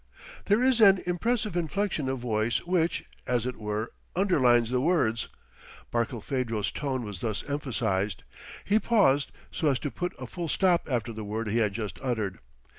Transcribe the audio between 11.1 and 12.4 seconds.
the word he had just uttered.